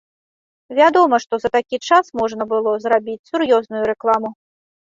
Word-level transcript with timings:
Вядома, 0.79 1.15
што 1.25 1.33
за 1.43 1.49
такі 1.57 1.77
час 1.89 2.05
можна 2.21 2.43
было 2.55 2.73
зрабіць 2.87 3.27
сур'ёзную 3.33 3.83
рэкламу. 3.93 4.29